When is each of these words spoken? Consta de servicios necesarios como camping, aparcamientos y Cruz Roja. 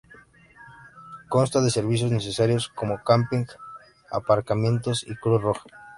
Consta 1.29 1.61
de 1.61 1.69
servicios 1.69 2.09
necesarios 2.09 2.69
como 2.69 3.03
camping, 3.03 3.45
aparcamientos 4.09 5.03
y 5.07 5.13
Cruz 5.13 5.43
Roja. 5.43 5.65